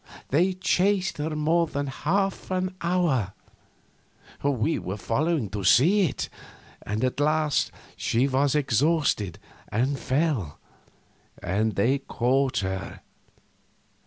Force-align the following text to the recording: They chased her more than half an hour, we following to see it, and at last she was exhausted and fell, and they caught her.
They 0.29 0.53
chased 0.53 1.19
her 1.19 1.35
more 1.35 1.67
than 1.67 1.85
half 1.85 2.49
an 2.49 2.73
hour, 2.81 3.33
we 4.41 4.79
following 4.97 5.47
to 5.51 5.63
see 5.63 6.09
it, 6.09 6.27
and 6.81 7.03
at 7.03 7.19
last 7.19 7.71
she 7.95 8.27
was 8.27 8.55
exhausted 8.55 9.37
and 9.71 9.99
fell, 9.99 10.57
and 11.37 11.73
they 11.75 11.99
caught 11.99 12.61
her. 12.65 13.01